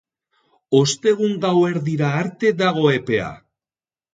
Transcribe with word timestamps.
Ostegun 0.77 1.35
gauerdira 1.45 2.09
arte 2.23 2.55
dago 2.63 2.87
epea. 2.97 3.29